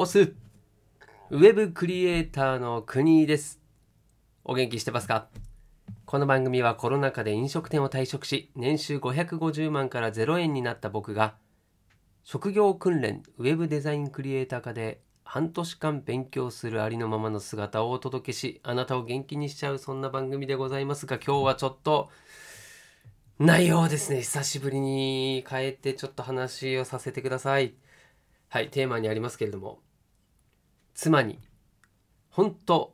[0.00, 0.32] オス
[1.30, 3.58] ウェブクリエイターの国です。
[4.44, 5.26] お元気してますか？
[6.06, 11.34] この番組はコロナ禍で飲食店を退職し年収550万から0円になった僕が
[12.22, 22.08] 職業訓練ウェブデザインクリエイター科で半年間勉強するありのままの姿をお届けしあなたを元気にしちゃうそんな番組でございますが今日はちょっと
[23.40, 27.74] 内容ですね久しぶりに変えてちょっと話をさせてください。
[28.48, 29.80] はいテーマにありますけれども
[30.98, 31.38] 妻に。
[32.28, 32.92] 本当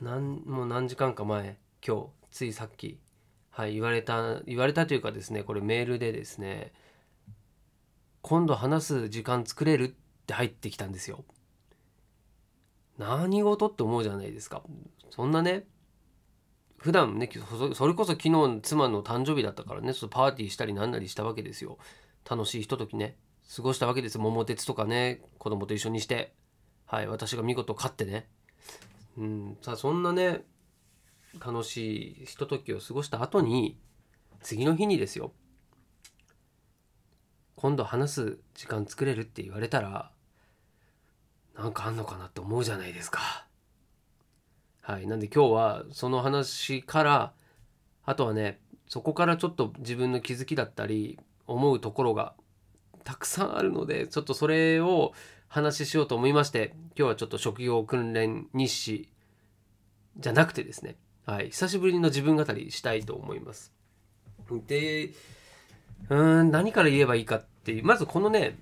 [0.00, 2.98] なんもう何時間か前今日ついさっき
[3.50, 6.72] はい言われた言われたというかですねこれメールでですね
[8.22, 9.92] 今度話す時間作れるっ
[10.26, 11.26] て入ってきたんですよ。
[12.96, 14.62] 何事って思うじゃないですか。
[15.10, 15.66] そんなね
[16.78, 17.28] 普段ね
[17.74, 21.76] それこそ昨日妻の誕生日だったからねちょっとパーティーしたりなんなりしたわけですよ。
[22.26, 23.18] 楽しいひとときね
[23.54, 26.32] 過ごしたわけです桃鉄とかね子供と一緒にして。
[26.90, 28.26] はい私が見事勝ってね
[29.16, 30.40] うんさあそんなね
[31.38, 33.78] 楽しいひとときを過ごした後に
[34.42, 35.30] 次の日にですよ
[37.54, 40.10] 今度話す時間作れるって言われたら
[41.56, 43.46] なんかあんのかなって思うじゃないですか。
[44.80, 47.32] はい、なんで今日はその話から
[48.04, 52.34] あとはねそこからちょっと自分の気づきだったり思うところが
[53.04, 55.12] たくさんあるのでちょっとそれを
[55.52, 59.08] 話ししようと思いまして今日はちょっと職業訓練日誌
[60.16, 60.94] じゃなくてですね、
[61.26, 63.72] はい、久しぶりの自分語りしたいと思います。
[64.68, 65.10] で
[66.08, 68.58] うん何から言えばいいかっていうまずこのね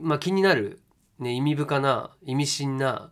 [0.00, 0.80] まあ、気になる、
[1.18, 3.10] ね、意味深な意味深な、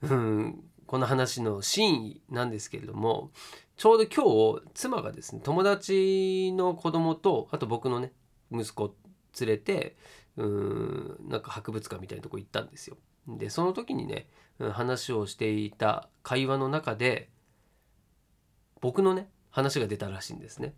[0.00, 3.30] うん、この話の真意なんですけれども
[3.76, 8.12] ちょうど今日妻がですね友達の子供とあと僕のね
[8.50, 8.94] 息子
[9.40, 9.96] 連れて
[10.36, 12.96] うんなんか博物館みたいなとこ行ったんですよ。
[13.28, 17.30] でその時にね話をしていた会話の中で
[18.80, 20.74] 僕のね話が出たらしいんですね。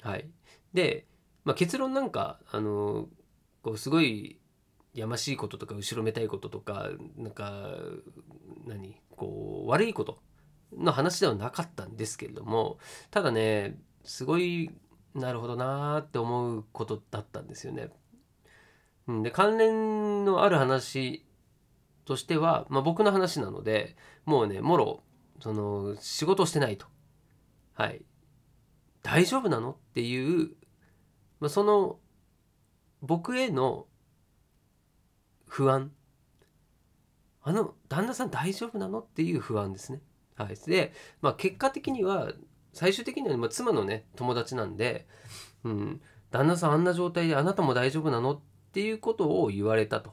[0.00, 0.28] はい、
[0.72, 1.06] で、
[1.44, 3.08] まあ、結論なんかあの
[3.62, 4.38] こうすごい
[4.94, 7.70] やましいこととか後ろめたいこととかなんか
[8.66, 10.18] 何こう悪いこと
[10.76, 12.78] の話ではなかったんですけれども
[13.10, 14.70] ただねすごい
[15.14, 17.90] なるほどなーって思うことだったんですよね。
[19.08, 19.22] うん。
[19.22, 21.24] で関連のある話
[22.04, 25.02] としては、まあ、僕の話なのでもうねもろ
[25.40, 26.86] その仕事してないと。
[27.74, 28.02] はい。
[29.02, 30.50] 大丈夫なのっていう、
[31.40, 31.98] まあ、その
[33.02, 33.86] 僕への
[35.46, 35.92] 不安。
[37.42, 40.02] あの旦那さん大丈夫なのっていう不安ですね。
[40.36, 40.92] はい、で、
[41.22, 42.32] まあ、結果的には
[42.74, 45.06] 最終的には、妻のね友達なんで、
[45.64, 50.12] うん、旦那さんあんな状態であなたも大丈夫なのっっていうことを言われたと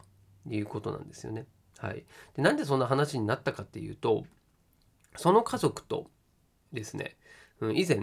[0.50, 1.46] いうことなんですよね。
[1.78, 2.06] はい、
[2.36, 4.24] でなんでそんな話になったかっていうと
[5.18, 6.10] その家族と
[6.72, 7.18] ですね、
[7.60, 8.00] うん、以前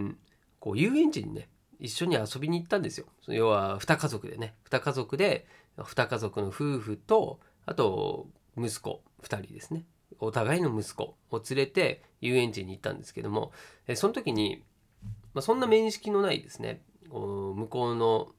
[0.61, 1.49] こう遊園地にね
[1.81, 3.07] 一緒に遊びに行ったんですよ。
[3.29, 5.47] 要は2家族でね2家族で
[5.79, 9.85] 2家族の夫婦とあと息子2人ですね
[10.19, 13.53] お互いの息子を連れて遊園地に行ったんですけども
[13.95, 14.63] その時に、
[15.35, 18.33] まあ、そんな面識のないですね向こうの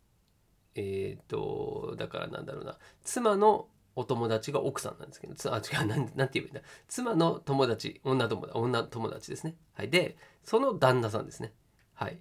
[0.75, 6.61] えっ、ー、とだからなんだろうな妻のお友達が奥さんなんですけど あ違うなんなんて言えばいいんだ。
[6.88, 9.56] 妻の友達女友達女友達ですね。
[9.73, 9.89] はい。
[9.89, 11.53] でその旦那さんですね。
[11.94, 12.19] はい。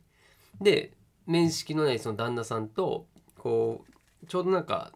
[0.60, 0.92] で
[1.26, 3.06] 面識のないその旦那さんと
[3.38, 3.84] こ
[4.22, 4.92] うちょうどなんか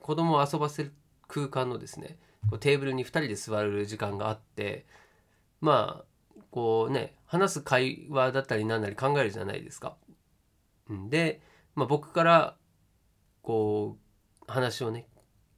[0.00, 0.92] 子供を遊ばせる
[1.26, 2.18] 空間のですね
[2.50, 4.86] こうテーブルに2人で座る時間があって
[5.60, 9.96] まあこうね話す会話だったり何なり考えるじゃないですか。
[11.08, 11.40] で、
[11.76, 12.56] まあ、僕から
[13.42, 13.96] こ
[14.48, 15.06] う話をね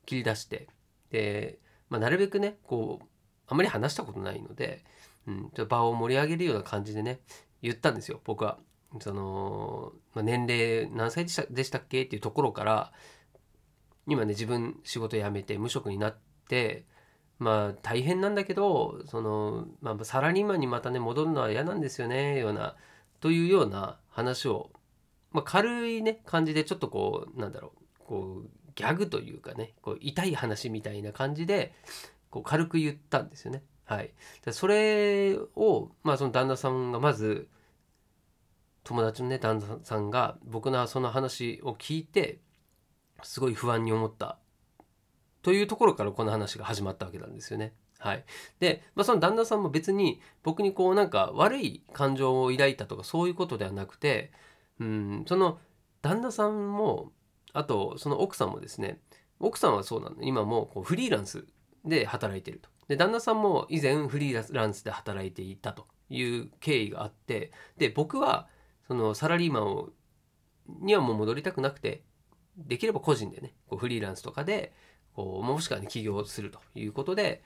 [0.04, 0.68] 切り出して
[1.10, 1.58] で、
[1.88, 3.06] まあ、なるべくねこう
[3.46, 4.84] あまり話したことないので、
[5.26, 7.20] うん、ちょっと場を盛り上げるような感じでね
[7.62, 8.58] 言ったんですよ僕は。
[9.00, 12.02] その、ま、年齢何歳でしたでしたっけ？
[12.04, 12.92] っていうところから
[14.06, 16.16] 今ね自分仕事辞めて無職になっ
[16.48, 16.86] て
[17.38, 22.76] まあ大変なんだけどその、まあ、サラリーマンにまたね戻るのは嫌なんですよねような
[23.20, 24.70] というような話を、
[25.32, 31.74] まあ、軽いね感じでちょっとこうなんだろうこうギャグというかねこう痛い話みたいな感じで
[32.30, 33.62] こう軽く言ったんですよね。
[33.84, 34.12] はい、
[34.50, 37.48] それを、まあ、その旦那さんがまず
[38.84, 42.40] 友達のね旦那さんが僕のその話を聞いて
[43.22, 44.38] すごい不安に思った
[45.42, 47.72] というところからこの話が始まったわけなんですよね。
[47.98, 48.24] はい、
[48.60, 54.30] で、まあ、その旦那さんも別に僕にこうなんか悪い感情を抱いたとかそういうことではなくて
[54.80, 55.24] うん。
[55.26, 55.58] その
[56.02, 57.12] 旦那さんも
[57.52, 59.00] あとその奥さんもですね
[59.40, 61.46] 奥さんはそうなの今もこうフリーランス
[61.84, 62.68] で働いてると。
[62.88, 68.48] で旦那さんも以前フリーランスで働いていたという経緯があってで僕は
[68.86, 69.90] そのサラリーマンを
[70.80, 72.02] にはもう戻りたくなくて
[72.56, 74.72] できれば個人でねこうフリーランスとかで
[75.14, 77.42] こうもしくはね起業するということで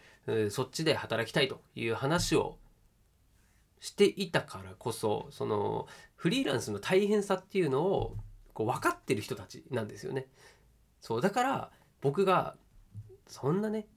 [0.51, 2.59] そっちで働きたいという話を
[3.83, 8.17] していたからこそそのフリーランスの大変さっていうのを
[8.55, 10.29] こう分かってる人たちなんですよね。
[11.01, 11.71] そうだから
[12.01, 12.55] 僕が
[13.27, 13.89] そんなね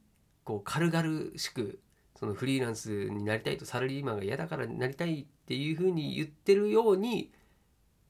[0.44, 1.80] こう軽々しく
[2.20, 7.32] そのフリーランスになりたいとサラリーマンが嫌だからなりたいっていうふうに言ってるように、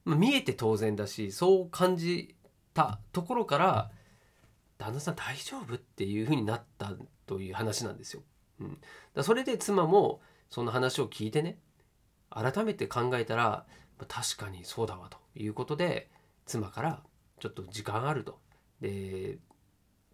[0.06, 2.34] まあ、見えて当然だしそう感じ
[2.72, 3.90] たところから
[4.78, 5.74] 旦那さん大丈夫？
[5.74, 6.92] っていうふうになった
[7.26, 8.22] という話なんですよ。
[8.60, 8.78] うん、
[9.12, 11.58] だそれで妻もその話を聞いてね
[12.30, 13.66] 改めて考えたら
[14.08, 16.10] 確かにそうだわということで
[16.44, 17.02] 妻から
[17.40, 18.38] ちょっと時間あると。
[18.80, 19.38] で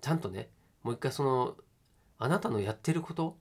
[0.01, 0.49] ちゃんとね
[0.83, 1.57] もう一回その
[2.19, 3.37] あなたのやってること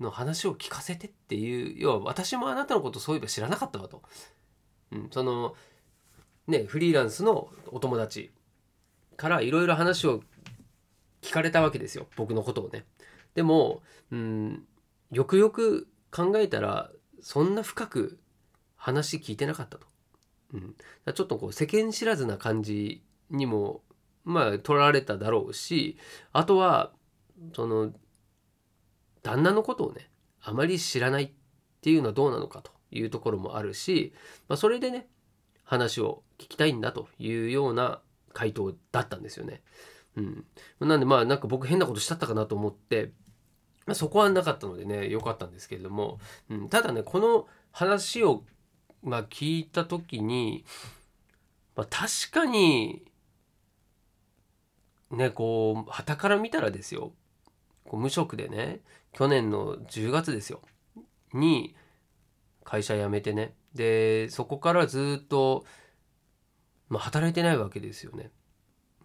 [0.00, 4.02] の話を聞かせてっていう要は私もあなたのことそういえば知らなかったわと、
[4.92, 5.54] うん、その
[6.46, 8.30] ねフリーランスのお友達
[9.16, 10.22] からいろいろ話を
[11.22, 12.06] 聞かれたわけですよ。
[12.16, 12.86] 僕のことをね。
[13.34, 14.64] でも、うん、
[15.10, 16.90] よくよく考えたら
[17.22, 18.18] そんな深く
[18.76, 19.86] 話聞いてなかったと、
[20.54, 20.74] うん、
[21.14, 23.82] ちょっとこう世間知らずな感じにも
[24.24, 25.98] まあ取られただろうし
[26.32, 26.92] あとは
[27.54, 27.92] その
[29.22, 30.08] 旦那のことをね
[30.42, 31.30] あまり知らないっ
[31.82, 34.12] ていうのはどうなのかというところもあるし、
[34.48, 35.06] まあ、それでね
[35.64, 38.00] 話を聞きたいんだというような
[38.32, 39.62] 回答だったんですよね。
[40.16, 40.44] うん、
[40.80, 43.12] なんでまあなんか僕変なことしちゃったかなと思って、
[43.86, 46.18] ま、そこはなかったのでね良かったんですけれども、
[46.48, 48.44] うん、ただねこの話を、
[49.02, 50.64] まあ、聞いた時に、
[51.76, 53.02] まあ、確かに
[55.10, 57.12] ねこう旗から見たらですよ
[57.84, 58.80] こう無職でね
[59.12, 60.60] 去年の10月ですよ
[61.34, 61.74] に
[62.64, 65.64] 会社辞めてねでそこからずっと、
[66.88, 68.30] まあ、働いてないわけですよね。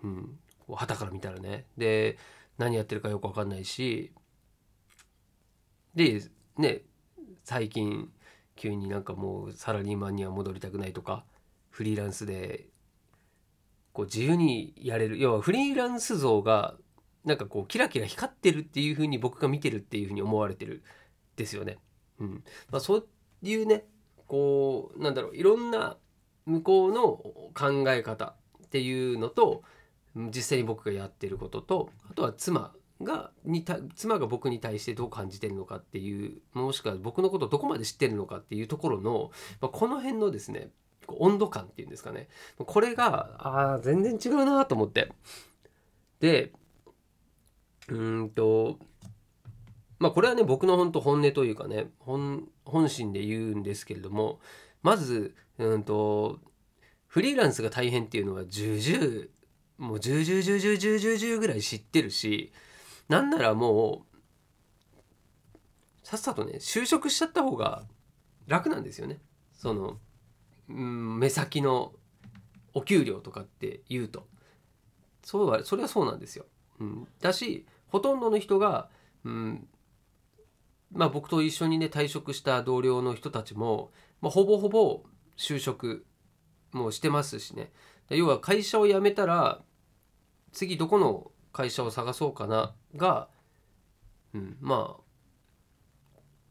[0.04, 0.40] うん、
[0.74, 2.18] 旗から見たらねで
[2.58, 4.12] 何やってるかよく分かんないし
[5.96, 6.22] で
[6.58, 6.82] ね
[7.44, 8.10] 最近
[8.56, 11.26] 急になんかもうサラリーマンには戻りたくないとか
[11.70, 12.68] フリーランスで
[13.94, 16.76] こう自由にやれる要はフリーランス像が
[17.24, 20.84] なんかこうキラキラ光ってるっていう風に僕が見てるっていう風に思われてる
[21.36, 21.78] ですよね。
[22.20, 23.08] うんまあ、そう
[23.42, 23.86] いうね
[24.28, 25.98] こうなんだろういろんな
[26.46, 27.18] 向こうの
[27.54, 29.64] 考え方っていうのと
[30.16, 33.66] 実際に僕がやってることとあとは妻がに
[33.96, 40.70] 妻が僕に対してどう感じてるのかっていうもしくは僕のことをどこまで知ってるのかっていうところの、まあ、この辺のですね
[41.08, 42.28] 温度感っていうんですかね。
[42.58, 45.12] これがあ全然違うなと思って。
[46.20, 46.52] で
[47.90, 48.80] うんと
[50.00, 54.40] まあこれはね僕の本当本音というかね本本心で言うんですけれども
[54.82, 56.40] まずうんと
[57.08, 59.26] フリーランスが大変っていうのは重々
[59.78, 62.52] もう重々重々重々重々ぐらい知ってるし
[63.08, 64.18] なんならもう
[66.04, 67.84] さっさとね就職しちゃった方が
[68.48, 69.20] 楽なんですよね。
[69.54, 69.98] その、
[70.70, 71.94] うん、目先の
[72.74, 74.28] お給料とかって言うと。
[75.24, 76.46] そうはそれはそうなんですよ、
[76.80, 78.90] うん、だしほとんどの人が、
[79.24, 79.68] うん
[80.92, 83.92] まあ、僕と一緒にね退職した同僚の人たちも、
[84.22, 85.02] まあ、ほぼほぼ
[85.36, 86.06] 就職
[86.72, 87.72] もしてますしね。
[88.10, 89.64] 要は会社を辞めたら
[90.52, 93.30] 次どこの会社を探そうかなが、
[94.34, 95.02] うん、まあ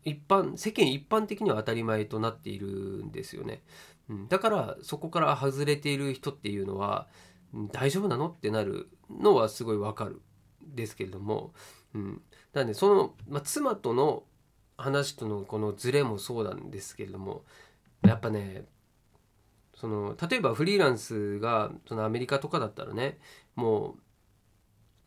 [0.07, 3.63] 一般世間一般的には当たり前となっているんですよね。
[4.09, 7.07] うん、だからそこから外れている人っていうのは、
[7.53, 10.23] うん、大丈夫なのってなるのはすごいわかる
[10.63, 11.53] ですけれども、
[11.95, 12.23] うん、
[12.55, 14.23] なんでその、まあ、妻との
[14.79, 17.45] 話とのこのズレもそうなんですけれども
[18.03, 18.65] やっぱね
[19.75, 23.19] その例えばフリーランスがそのアメリカとかだったらね
[23.55, 24.04] もう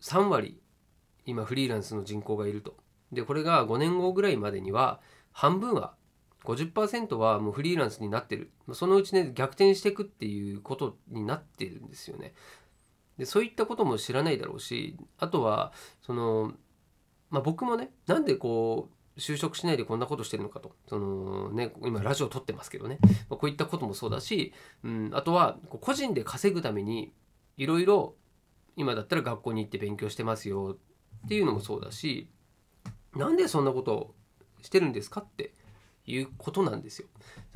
[0.01, 0.62] 3割
[1.25, 2.75] 今フリーランスの人口がいると。
[3.12, 5.00] でこれが5年後ぐらいまでには
[5.32, 5.96] 半分は
[6.44, 12.34] 50%はもうフリーランスになってるそのうちね逆転していくっていうことになってるんですよね。
[13.18, 16.54] でそういったことも知らないだろうしあとはその、
[17.30, 23.00] まあ、僕もねなんでこう就職しないでこんなことしてるのかとその、ね、今ラジオ撮ってますけどね、
[23.30, 27.12] まあ、こういったこともそうだし、うん、あとは個人で稼ぐために
[27.58, 28.13] いろいろ
[28.77, 30.77] 今だったら学校に行って勉強してますよ
[31.25, 32.29] っていうのもそうだし
[33.15, 34.15] なんでそんなことを
[34.62, 35.53] してるんですかって
[36.05, 37.07] いうことなんですよ。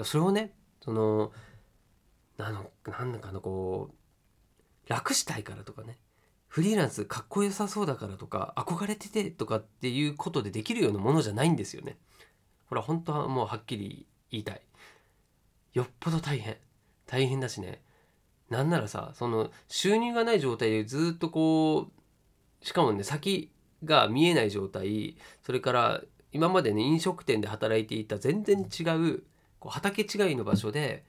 [0.04, 1.32] それをねその
[2.38, 6.00] なのなんだかのこう楽したいからとかね
[6.48, 11.98] フリーランスかっこよさそうだからとか憧れててとかっていうことでできるようなものじゃないんですよね。
[12.68, 14.62] これは本当はもうはっきり言いたい。
[15.74, 16.58] よっぽど大変。
[17.06, 17.82] 大変だしね。
[18.52, 23.50] なんならさその収入がない状態でずっとこうしかもね先
[23.84, 26.02] が見えない状態それから
[26.34, 29.24] 今までね飲食店で働いていた全然違う
[29.60, 31.06] こう畑違いの場所で、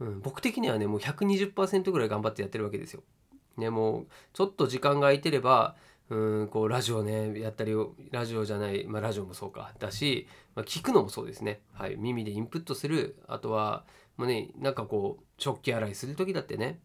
[0.00, 3.02] うん、僕的にはねもう120%ぐらい頑張ってやってるわけですよ。
[3.56, 5.76] ねもうちょっと時間が空いてれば
[6.10, 7.72] うんこうラジオねやったり
[8.10, 13.84] ラジオじゃない、まあ、ラジオもそうかだし、まあ、聞くのもそうですね、はい、耳でインプットするあとは
[14.16, 16.80] もうねなんかこう食器洗いする時だってね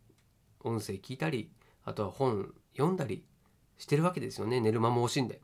[0.64, 1.52] 音声聞いたり
[1.84, 3.24] あとは本読んだり
[3.78, 4.60] してるわけですよね。
[4.60, 5.42] 寝る間も惜しんで。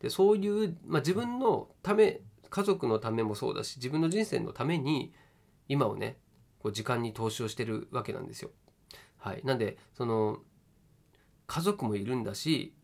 [0.00, 5.12] でそういう、まあ、自分のため家族のためもそうだし自分の人生のために
[5.68, 6.18] 今をね
[6.58, 8.50] こう時間に投資をしてるわけなんですよ。
[9.16, 10.38] はい、なんでその
[11.46, 12.74] 家族もいるんだし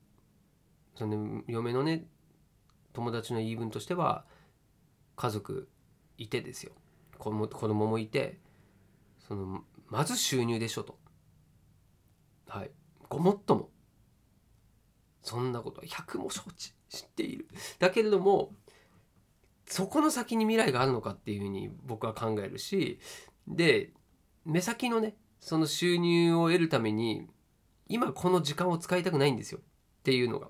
[0.95, 2.07] その嫁のね
[2.93, 4.25] 友達の言い分としては
[5.17, 5.69] 家族
[6.17, 6.73] いてですよ。
[7.19, 8.39] 子供子供もいて
[9.27, 10.99] そのまず収入でしょと。
[12.49, 12.71] はい。
[13.09, 13.71] ごもっとも。
[15.23, 15.87] そんなことは。
[15.87, 17.49] 100も承知知っている。
[17.79, 18.53] だけれども
[19.67, 22.99] そこの先に未来があるのかっていうふうに僕は考えるし
[23.49, 23.93] で
[24.45, 27.27] 目先のねその収入を得るために
[27.89, 29.61] 今この時間を使いたくないんですよ。
[29.61, 30.49] っていうのが。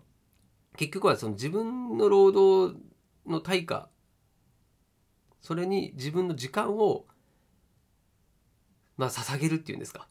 [0.76, 2.76] 結局はその自分の労働
[3.26, 3.88] の対価。
[5.40, 7.07] それに自分の時間を
[8.97, 10.09] まあ捧げるっていうんですか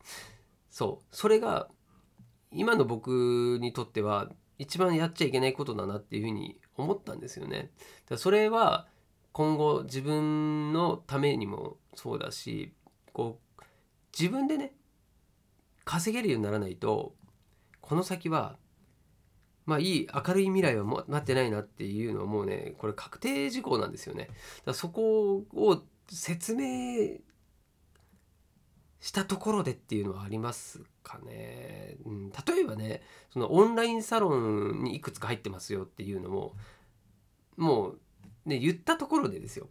[0.70, 1.68] そうそれが
[2.52, 7.72] 今の僕にとっては一番やっちゃいけないことだなっていうふうに思ったんですよね。
[8.10, 8.88] だそれは
[9.32, 12.72] 今後自分のためにもそうだし
[13.14, 13.64] こう
[14.18, 14.74] 自分でね
[15.86, 17.16] 稼げるようにならないと
[17.82, 18.58] この先は
[19.66, 24.30] まあいい明るい未来は待ってないなっていうのはもうねこれ確定事項なんですよね。
[24.66, 27.18] だそこを説明
[29.04, 31.98] したところでっていうのはありますかね。
[32.06, 36.56] うん、例えばねそのオンラインサロンにいくつか入ってますよっていうのも
[37.58, 38.00] もう
[38.46, 39.68] ね言ったところでですよ。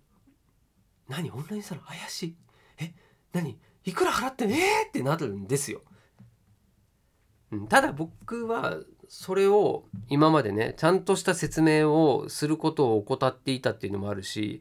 [1.09, 1.31] 何？
[1.31, 1.85] オンラインサロン？
[1.85, 2.37] 怪しい。
[2.79, 2.93] え？
[3.33, 3.59] 何？
[3.87, 5.81] いくら払ってねえー、ってなるんですよ。
[7.53, 14.61] うん、ただ僕はそれを今までねちゃんとした説明をすることを怠っていたっていうのもあるし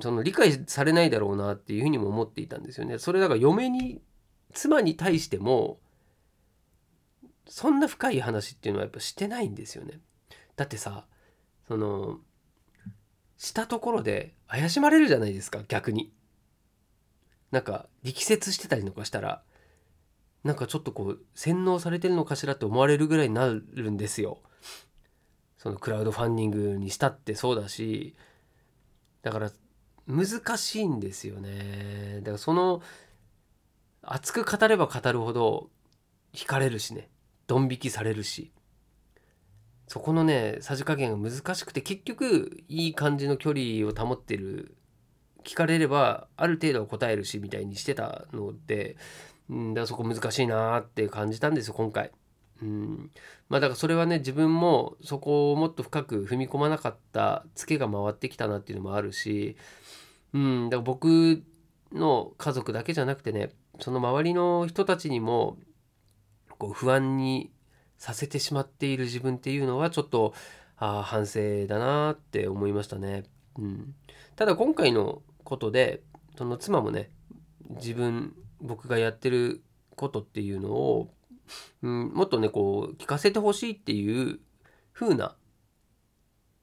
[0.00, 2.98] その理解されないだろうなっていうふうにも思っていたんですよね。
[2.98, 4.00] それだから嫁に
[4.52, 5.80] 妻に対しても
[7.46, 10.00] そんな深い話っていうのはやっぱしてないんですよね。
[10.54, 11.06] だってさ
[11.66, 12.20] その
[13.36, 16.12] したところで怪しまれるじゃないですか逆に。
[17.50, 19.42] なんか力説してたりとかしたら
[20.44, 24.38] なんかちょっとこう洗脳されてるのかしらって思われるぐらいになるんですよ。
[25.58, 28.16] そのクラウドファンディングにしたってそうだし
[29.22, 29.50] だから
[30.06, 32.18] 難しいんですよね。
[32.18, 32.82] だからその
[34.02, 35.70] 熱く語れば語るほど
[36.32, 37.08] 惹かれるしね。
[37.46, 38.52] ドン引きされるし。
[39.90, 44.76] そこのねさじ加減が難しくて結局いい感じの距離を保ってる
[45.44, 48.96] 聞かれればある程度は答えるしみたいにしてたので、
[49.48, 52.12] うん、だからそこ難しいなって感じたんですよ今回。
[52.62, 53.10] うん、
[53.48, 59.56] まあだからそれはね自分もそこをもっと深く踏み込まなかったツケが回ってきたなっていうのもあるし
[60.32, 61.42] うん、だから僕
[61.92, 63.50] の家族だけじゃなくてね
[63.80, 65.58] その周りの人たちにも
[66.58, 67.50] こう不安に
[67.98, 70.34] させてしまっている自分っていうのはちょっと
[70.76, 73.24] あ反省だなって思いましたね。
[73.58, 73.94] うん、
[74.36, 76.02] ただ今回のことで
[76.38, 77.10] その妻もね
[77.68, 79.62] 自分僕がやってる
[79.96, 81.10] ことっていうのを、
[81.82, 84.40] うん、もっとねこう聞かせてほしいっていう
[84.92, 85.36] 風な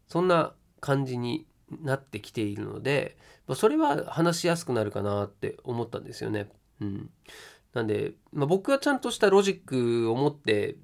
[0.08, 1.48] そんな感じに
[1.82, 3.18] なってきているので、
[3.48, 6.50] ま、それは話しやすくなるかなって思ったんですよね。
[6.80, 7.10] うん、
[7.74, 10.78] なんで、まあ、僕はちゃんとしたロジックを持って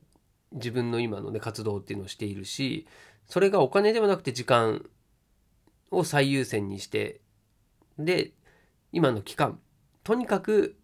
[0.51, 2.87] 自分の今のね活動っていうのをしているし
[3.27, 4.85] それがお金ではなくて時間
[5.91, 7.21] を最優先にして
[7.97, 8.31] で
[8.91, 9.59] 今の期間
[10.03, 10.75] とにかく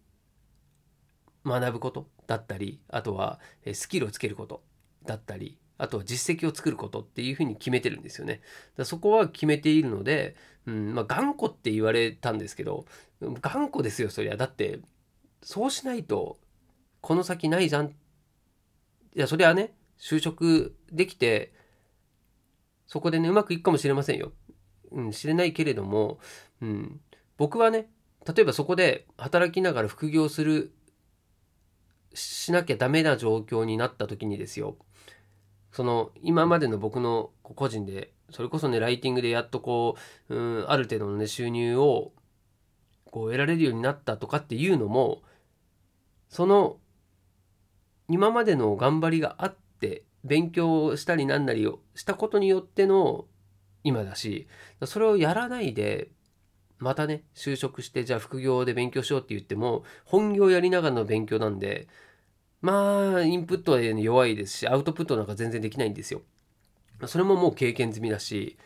[1.44, 3.40] 学ぶことだったりあとは
[3.72, 4.62] スキルをつけること
[5.04, 8.42] だったりあとは実績を作ることっていうふうに決めてるんですよね。
[8.76, 12.84] だそこは決めているので、うんまあ、頑固って言われたんですけど
[13.22, 14.80] 頑固ですよそりゃだって
[15.42, 16.38] そうしないと
[17.00, 17.92] この先ないじゃんい
[19.14, 21.54] やそれはね就職できて
[22.86, 24.32] そこでねうまくいくかもしれませんよ。
[24.92, 26.18] うん、知れないけれども、
[26.60, 27.00] うん、
[27.38, 27.88] 僕はね
[28.26, 30.72] 例えばそこで働きながら副業する
[32.14, 34.76] しなきゃダメな状況になった時にですよ。
[35.72, 39.96] その今までの僕の個人でそれこそねライティングでやっとこ
[40.28, 42.12] う、うん、ある程度のね収入を
[43.04, 45.22] こう得られるようになったとかっていうのも
[46.28, 46.76] その
[48.08, 53.26] 今までの頑張りがあって勉強したりなんなりをしたことによっての
[53.84, 54.48] 今だし
[54.84, 56.08] それをやらないで
[56.80, 61.86] またね就職してじゃあ副業で勉強しようって言っても本業やりながらの勉強なんで
[62.62, 66.22] まあインプットは弱いですしアウトプットなんか全然できないんですよ。
[67.06, 68.58] それももう経験済みだし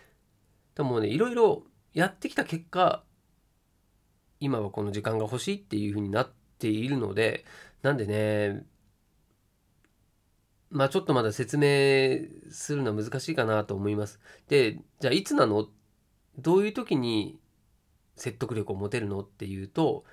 [0.74, 3.04] でもねいろいろやってきた結果
[4.40, 7.44] 今はこの時間が欲しいっていう風になっているので
[7.82, 8.64] なんでね
[10.70, 14.20] まあちょっとまだ説明するのは難しいかなと思います。
[14.48, 15.68] でじゃあいつなの？
[16.38, 17.38] どういう時に
[18.16, 20.04] 説得力を持てるのっていうと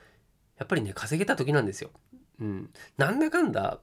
[0.57, 1.91] やっぱりね稼げた時なんですよ。
[2.39, 3.79] うん、なんだかんだ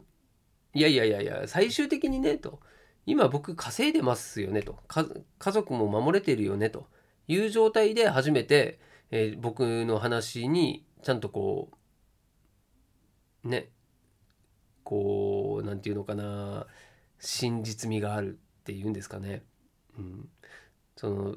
[0.74, 2.60] いやいやいやいや最終的にねと。
[3.06, 4.78] 今僕稼いでますよねと。
[4.86, 6.86] 家族も守れてるよねと。
[7.28, 11.70] いう状態で初めて、えー、僕の話にちゃんとこ
[13.44, 13.70] うね
[14.82, 16.66] こう何て言うのかな
[17.18, 19.44] 真実味があるっていうんですかね、
[19.98, 20.28] うん、
[20.96, 21.36] その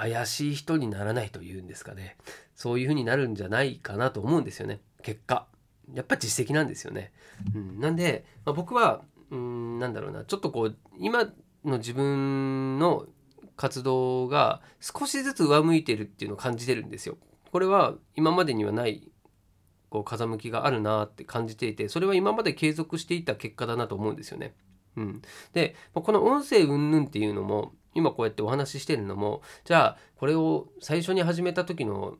[0.00, 2.16] 怪しい人にならないというんですかね。
[2.54, 4.80] そういう風になるんじゃないかなと思うんですよね。
[5.02, 5.46] 結果。
[5.92, 7.12] やっぱ実績なんですよね、
[7.52, 10.24] うん、なんで、まあ、僕はうんなんだろうな。
[10.24, 11.24] ちょっとこう今
[11.64, 13.06] の自分の
[13.56, 17.16] 活動が少しずつ上向いてるっていうのを感じてるんですよ。
[17.50, 19.10] これは今までにはない
[19.88, 24.54] こう風向きがあるなって感じていてそれは今まで継続していた結果だなと思うんですよね。
[24.96, 32.18] うん、でこの音声云々っていうのも今こうやってお話ししてるのもじゃあこれを最初に始めた時の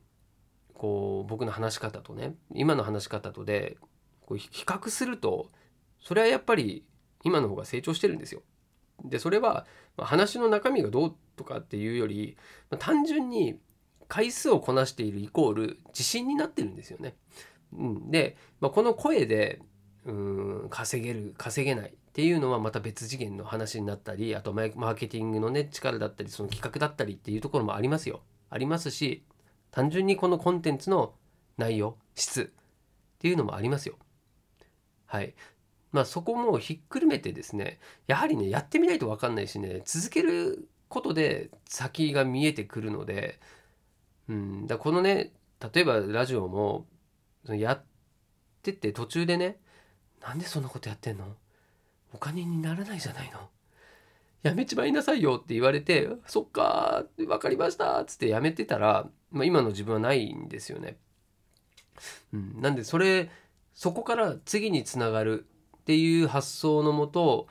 [0.73, 3.77] こう僕の話し方とね今の話し方とで
[4.25, 5.49] こう比較すると
[5.99, 6.83] それはやっぱり
[7.23, 8.41] 今の方が成長してるんですよ。
[9.03, 9.65] でそれは
[9.97, 12.37] 話の中身がどうとかっていうより
[12.79, 13.59] 単純に
[14.07, 17.15] 回数をこなしているイコール自信になってるんですよね。
[17.73, 19.61] うん、で、まあ、この声で
[20.05, 28.19] うん稼げる稼げないっていうのはまた別次元の話になったりあとマーケティングのね力だったりその企画だったりっていうところもありますよ。
[28.49, 29.23] ありますし
[29.71, 31.13] 単純にこのコンテンツの
[31.57, 33.95] 内容質っていうのもありますよ。
[35.05, 35.33] はい。
[35.93, 43.39] まあそこもひっくるめてですねやはりねやってみないと分かんないしね続けることで先が見えてくるので、
[44.27, 45.31] うん、だこのね
[45.73, 46.85] 例えばラジオも
[47.47, 47.83] やっ
[48.63, 49.59] てて途中でね
[50.21, 51.35] なんでそんなことやってんの？
[52.13, 53.39] お金にならないじゃないの
[54.43, 60.97] やめちまいなさいよって言われてそっかー分かりましたっつってやめてたら、まあ、今の自分はないんですよね。
[62.33, 63.29] うん、なんでそれ
[63.75, 65.45] そこから次につながる
[65.77, 67.47] っていう発想のもと、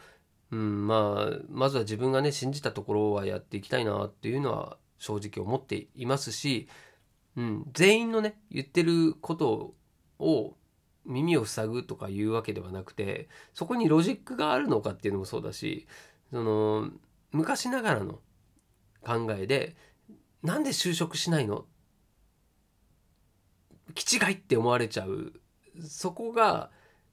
[0.50, 6.68] うん、まあまずは自分がね信じたところはやっていきたいなっていうのは正直思っていますし、
[7.36, 9.74] うん、全員のね言ってること
[10.18, 10.54] を
[11.06, 15.86] 耳を塞ぐとかいうわけではなくてそこにロジックがあるのかっていうのもそうだし
[16.30, 16.90] その
[17.32, 18.20] 昔ながらの
[19.02, 19.76] 考えで
[20.42, 21.64] なんで就職しないの？
[23.94, 25.32] 気違いって思われちゃう。
[25.86, 26.70] そこが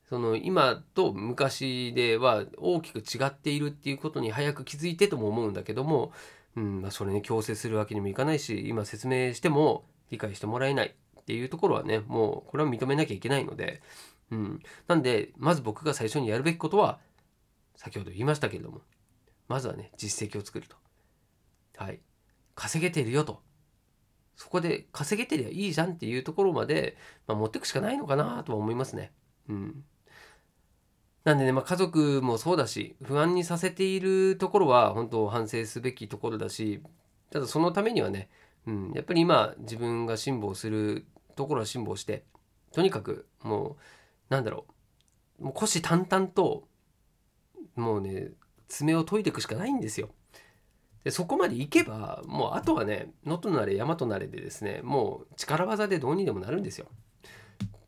[0.07, 6.11] その今と昔では大きく違っているっていうことに早く気づいてとも思うんだけども、
[6.55, 10.95] うんまあ、それに強制するわけにもいかないし今説明しても理解してもらえない。
[11.27, 13.81] っていうところはねもうこれは認めなきゃいけないので、
[14.31, 16.99] うん、なんでまず僕が最初にやるべきことは
[17.75, 18.79] 先ほど言いましたけれども
[19.49, 20.77] まずはね実績を作ると。
[21.75, 21.99] はい。
[22.55, 23.41] 稼げてるよと。
[24.37, 26.95] そこで稼げてりゃいいじゃんっていうところまで、
[27.27, 29.11] まあ、持ってくしかないのかなとは思いますね。
[29.49, 29.83] うん。
[31.23, 36.81] なんでね、まあ、家族もそうだし不安にさせているところは本当反省すべきところだし
[37.29, 38.29] ただそのためにはね、
[38.65, 41.05] うん、やっぱり今自分が辛抱する
[41.37, 42.25] ところは辛抱して
[42.73, 43.77] とにかくも
[44.29, 44.65] うなんだろ
[45.39, 46.67] うもう虎視眈々と
[47.75, 48.31] もうね
[48.67, 50.09] 爪を研いでいくしかないんですよ。
[51.03, 56.87] でそこまでいけばもうあとはね野となれ山となれでですねもう力技でどうにでもなるんですよ。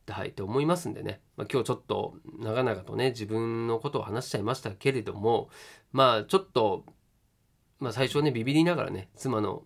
[0.07, 5.49] はいと思いますんでね、まあ、今日ちょっと長々とね自分のことを話しちゃいましたけれども
[5.91, 6.85] まあちょっと、
[7.79, 9.63] まあ、最初ねビビりながらね妻の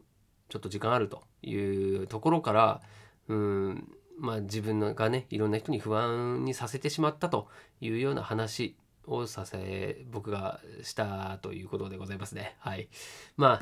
[0.49, 1.55] ちょっと時間あるとい
[1.95, 2.81] うところから
[3.27, 3.87] うん。
[4.17, 7.47] まあ自分がねいろんな人に不安にさせてしまったと
[7.81, 12.55] いうような話をさせ僕がしたということでございますね。
[12.59, 12.89] はい。
[13.37, 13.59] まあ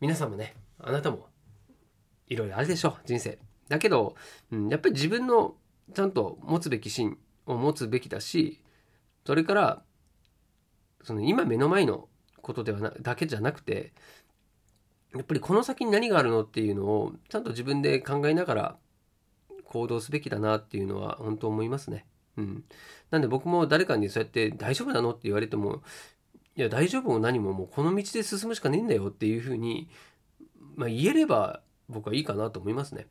[0.00, 1.28] 皆さんもねあなたも
[2.28, 3.38] いろいろあるでしょう人生。
[3.68, 4.14] だけど、
[4.50, 5.54] うん、やっぱり自分の
[5.94, 8.60] ちゃんと持つべき芯を持つべきだし
[9.24, 9.82] それから
[11.02, 12.08] その今目の前の
[12.42, 13.92] ことではなだけじゃなくて
[15.16, 18.76] やっぱりこの先に何があるのっていうのをちゃんと自分で考えながら
[19.64, 22.06] 行動すべきだなっていうのは本当思いますね。
[22.36, 22.64] うん。
[23.10, 25.82] なんで僕も誰かにそうやって大丈夫なのって言われても
[26.56, 29.88] いや大丈夫も何ももうこの道で進むしかねえんだよっていうふうに、
[30.74, 33.06] まあ、言えれば僕はいいかなと思いますね。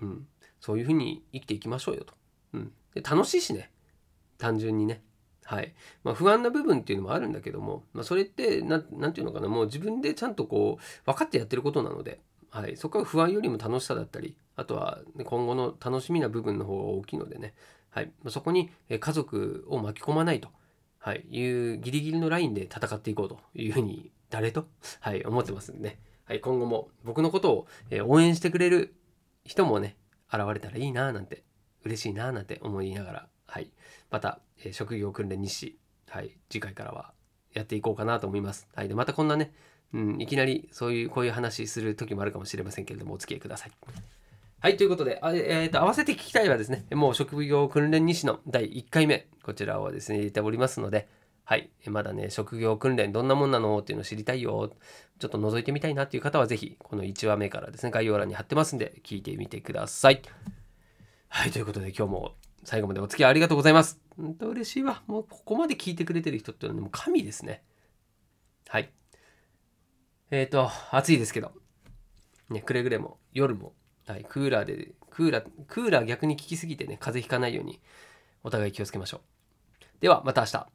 [0.00, 0.26] うん。
[0.60, 2.14] そういうふうに生きていきましょうよと。
[2.54, 2.72] うん。
[2.94, 3.70] で楽しいしね。
[4.38, 5.02] 単純にね。
[5.50, 5.74] はい。
[6.04, 12.76] まあ、不安な部分っていうのもあるんだけども、まあ、それって何て言うのかな、もう自分でちゃんとこう、分かってやってることなので、はい。
[12.76, 17.54] そこは不安よりも楽しさだったり、あとは今後の楽しみな部分の方が大きいのでね、
[17.88, 18.30] はいま。
[18.30, 20.50] そこに家族を巻き込まないと、
[21.00, 21.26] はい。
[21.28, 24.68] いうギリギリのラインで戦っていこうというふうに、誰と、
[25.00, 25.24] はい。
[25.24, 25.98] 思ってますんでね。
[26.26, 26.40] はい。
[26.40, 27.66] 今後も僕のことを
[28.06, 28.94] 応援してくれる
[29.44, 29.96] 人もね、
[30.32, 31.42] 現れたらいいななんて、
[31.84, 33.70] 嬉しいななんて思いながら、はい。
[34.10, 37.12] また、え職業訓練日誌、はい、次回からは
[37.52, 38.68] やっていこうかなと思います。
[38.74, 39.52] はい、でまたこんなね、
[39.92, 43.72] うん、いきなりそういうこういう話する時もあるかもしれませんけれどもお付き合いください。
[44.60, 51.08] はい、ということで、あえーと、合わせて聞きたいはですね、もう職業訓練日誌の第1回目、こちらをですね、入れておりますので、
[51.44, 54.70] はい、まだね、職業訓練どんなもんなのっていうのを知りたいよ、
[55.18, 60.20] ちょっと覗いてみたいなっていう方は、ぜひ、この1話目からですね、概要欄に貼ってますんで、聞いてみてください。
[61.28, 64.00] はい、ということで、今日も最後までお付き合いありがとうございます。
[64.16, 65.02] 本当嬉しいわ。
[65.06, 67.62] もうここまで聞いてくれてる人ってのはもう神ですね。
[68.68, 68.90] はい。
[70.30, 71.52] えっ、ー、と、暑いですけど、
[72.50, 73.72] ね、くれぐれも夜も、
[74.06, 77.80] はい、クーラーで、クーラー、クーラー逆に効きすぎてね、風邪ひかないように
[78.44, 79.20] お互い気をつけましょう。
[80.00, 80.66] では、また明日、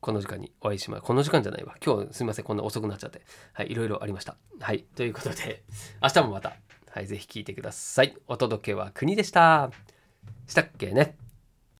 [0.00, 1.06] この時間にお会いしましょう。
[1.06, 1.76] この時間じゃないわ。
[1.84, 3.22] 今日すみません、こんな遅くなっちゃって。
[3.52, 4.36] はい、いろいろありました。
[4.60, 5.64] はい、ということで、
[6.02, 6.54] 明日もまた、
[6.90, 8.16] はい、ぜひ聞いてください。
[8.26, 9.70] お届けは国でした。
[10.46, 11.16] したっけね。